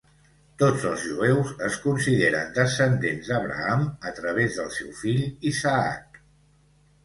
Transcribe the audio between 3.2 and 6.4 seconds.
d'Abraham a través del seu fill Isaac.